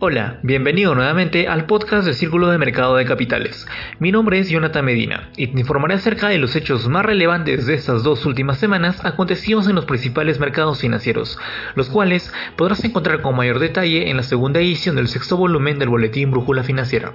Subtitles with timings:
[0.00, 3.66] Hola, bienvenido nuevamente al podcast del Círculo de Mercado de Capitales.
[3.98, 7.74] Mi nombre es Jonathan Medina y te informaré acerca de los hechos más relevantes de
[7.74, 11.36] estas dos últimas semanas acontecidos en los principales mercados financieros,
[11.74, 15.88] los cuales podrás encontrar con mayor detalle en la segunda edición del sexto volumen del
[15.88, 17.14] Boletín Brújula Financiera.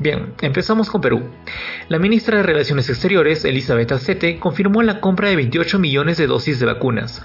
[0.00, 1.28] Bien, empezamos con Perú.
[1.88, 6.60] La ministra de Relaciones Exteriores, Elizabeth Acete, confirmó la compra de 28 millones de dosis
[6.60, 7.20] de vacunas,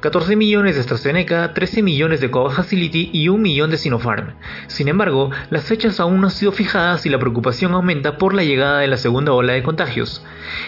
[0.00, 4.32] 14 millones de AstraZeneca, 13 millones de Covax Facility y 1 millón de Sinopharm.
[4.66, 8.42] Sin embargo, las fechas aún no han sido fijadas y la preocupación aumenta por la
[8.42, 10.24] llegada de la segunda ola de contagios.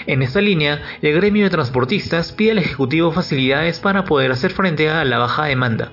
[0.07, 4.91] En esta línea, el gremio de transportistas pide al Ejecutivo facilidades para poder hacer frente
[4.91, 5.93] a la baja demanda.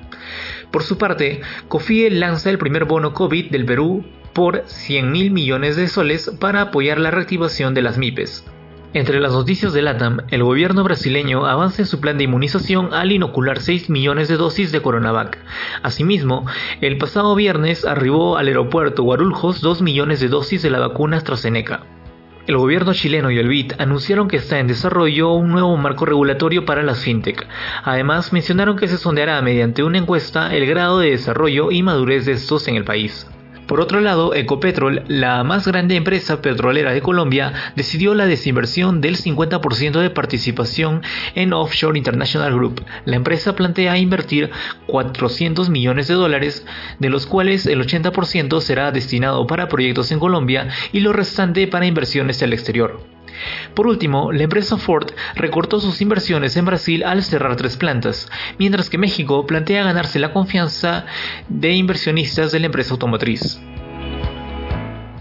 [0.70, 5.78] Por su parte, COFIE lanza el primer bono COVID del Perú por 100 mil millones
[5.78, 8.44] de soles para apoyar la reactivación de las MIPES.
[8.92, 13.12] Entre las noticias de LATAM, el gobierno brasileño avanza en su plan de inmunización al
[13.12, 15.38] inocular 6 millones de dosis de Coronavac.
[15.84, 16.48] Asimismo,
[16.82, 21.84] el pasado viernes arribó al aeropuerto Guarulhos 2 millones de dosis de la vacuna AstraZeneca.
[22.48, 26.66] El gobierno chileno y el BID anunciaron que está en desarrollo un nuevo marco regulatorio
[26.66, 27.48] para las fintech.
[27.84, 32.32] Además, mencionaron que se sondeará mediante una encuesta el grado de desarrollo y madurez de
[32.32, 33.28] estos en el país.
[33.70, 39.16] Por otro lado, Ecopetrol, la más grande empresa petrolera de Colombia, decidió la desinversión del
[39.16, 41.04] 50% de participación
[41.36, 42.84] en Offshore International Group.
[43.06, 44.50] La empresa plantea invertir
[44.88, 46.66] 400 millones de dólares,
[46.98, 51.86] de los cuales el 80% será destinado para proyectos en Colombia y lo restante para
[51.86, 53.19] inversiones al exterior.
[53.74, 58.90] Por último, la empresa Ford recortó sus inversiones en Brasil al cerrar tres plantas, mientras
[58.90, 61.06] que México plantea ganarse la confianza
[61.48, 63.60] de inversionistas de la empresa automotriz.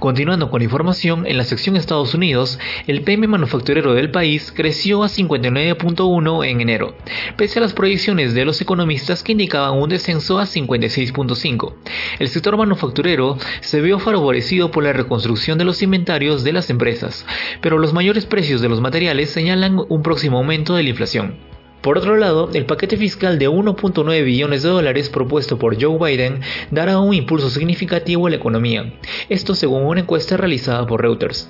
[0.09, 5.09] Continuando con información, en la sección Estados Unidos, el PM manufacturero del país creció a
[5.09, 6.95] 59.1 en enero,
[7.37, 11.75] pese a las proyecciones de los economistas que indicaban un descenso a 56.5.
[12.21, 17.27] El sector manufacturero se vio favorecido por la reconstrucción de los inventarios de las empresas,
[17.61, 21.58] pero los mayores precios de los materiales señalan un próximo aumento de la inflación.
[21.83, 26.41] Por otro lado, el paquete fiscal de 1.9 billones de dólares propuesto por Joe Biden
[26.71, 28.95] dará un impulso significativo a la economía,
[29.29, 31.49] esto según una encuesta realizada por Reuters.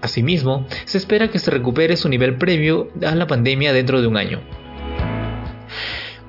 [0.00, 4.16] Asimismo, se espera que se recupere su nivel previo a la pandemia dentro de un
[4.16, 4.40] año.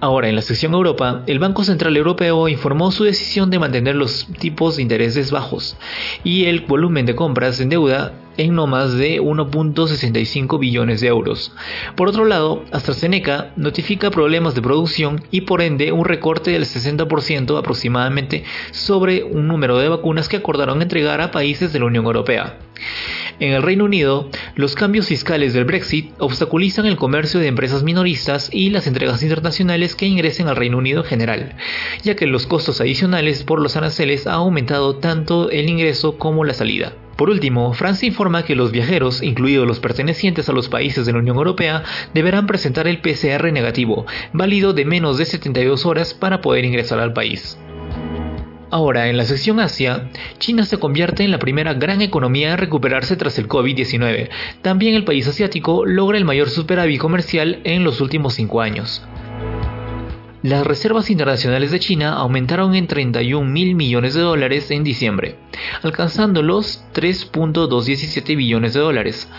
[0.02, 4.28] Ahora, en la sección Europa, el Banco Central Europeo informó su decisión de mantener los
[4.40, 5.76] tipos de intereses bajos
[6.24, 11.52] y el volumen de compras en deuda en no más de 1.65 billones de euros.
[11.98, 17.59] Por otro lado, AstraZeneca notifica problemas de producción y por ende un recorte del 60%
[17.59, 22.58] aproximadamente sobre un número de vacunas que acordaron entregar a países de la Unión Europea.
[23.40, 28.50] En el Reino Unido, los cambios fiscales del Brexit obstaculizan el comercio de empresas minoristas
[28.52, 31.56] y las entregas internacionales que ingresen al Reino Unido en general,
[32.04, 36.54] ya que los costos adicionales por los aranceles ha aumentado tanto el ingreso como la
[36.54, 36.94] salida.
[37.16, 41.20] Por último, Francia informa que los viajeros, incluidos los pertenecientes a los países de la
[41.20, 41.84] Unión Europea,
[42.14, 47.14] deberán presentar el PCR negativo, válido de menos de 72 horas para poder ingresar al
[47.14, 47.58] país.
[48.72, 53.16] Ahora, en la sección Asia, China se convierte en la primera gran economía en recuperarse
[53.16, 54.30] tras el COVID-19.
[54.62, 59.02] También el país asiático logra el mayor superávit comercial en los últimos cinco años.
[60.42, 65.36] Las reservas internacionales de China aumentaron en 31 mil millones de dólares en diciembre,
[65.82, 69.30] alcanzando los 3.217 billones de dólares,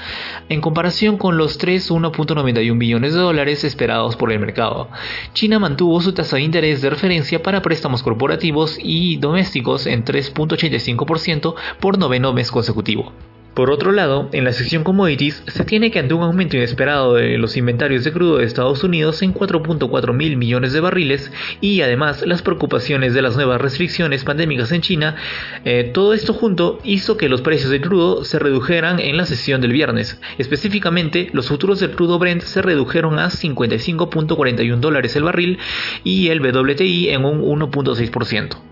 [0.50, 4.90] en comparación con los 3.191 billones de dólares esperados por el mercado.
[5.32, 11.54] China mantuvo su tasa de interés de referencia para préstamos corporativos y domésticos en 3.85%
[11.80, 13.10] por noveno mes consecutivo.
[13.54, 17.36] Por otro lado, en la sección commodities se tiene que ante un aumento inesperado de
[17.36, 22.24] los inventarios de crudo de Estados Unidos en 4.4 mil millones de barriles y además
[22.24, 25.16] las preocupaciones de las nuevas restricciones pandémicas en China,
[25.64, 29.60] eh, todo esto junto hizo que los precios del crudo se redujeran en la sesión
[29.60, 30.20] del viernes.
[30.38, 35.58] Específicamente, los futuros del crudo Brent se redujeron a 55.41 dólares el barril
[36.04, 38.70] y el WTI en un 1.6%.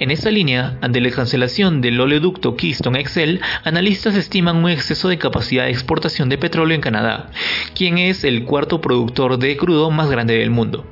[0.00, 5.18] En esta línea, ante la cancelación del oleoducto Keystone XL, analistas estiman un exceso de
[5.18, 7.30] capacidad de exportación de petróleo en Canadá,
[7.74, 10.86] quien es el cuarto productor de crudo más grande del mundo.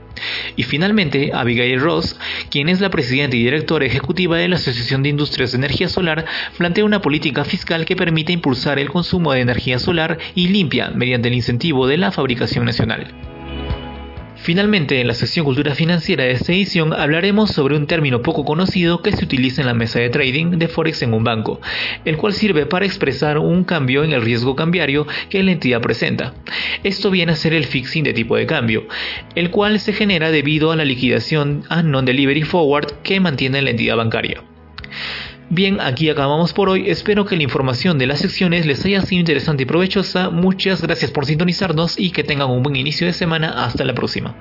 [0.56, 2.18] Y finalmente, Abigail Ross,
[2.50, 6.26] quien es la presidenta y directora ejecutiva de la Asociación de Industrias de Energía Solar,
[6.58, 11.28] plantea una política fiscal que permite impulsar el consumo de energía solar y limpia mediante
[11.28, 13.27] el incentivo de la fabricación nacional.
[14.48, 19.02] Finalmente, en la sección Cultura Financiera de esta edición hablaremos sobre un término poco conocido
[19.02, 21.60] que se utiliza en la mesa de trading de Forex en un banco,
[22.06, 26.32] el cual sirve para expresar un cambio en el riesgo cambiario que la entidad presenta.
[26.82, 28.88] Esto viene a ser el fixing de tipo de cambio,
[29.34, 33.98] el cual se genera debido a la liquidación a non-delivery forward que mantiene la entidad
[33.98, 34.47] bancaria.
[35.50, 36.90] Bien, aquí acabamos por hoy.
[36.90, 40.28] Espero que la información de las secciones les haya sido interesante y provechosa.
[40.28, 43.64] Muchas gracias por sintonizarnos y que tengan un buen inicio de semana.
[43.64, 44.34] Hasta la próxima.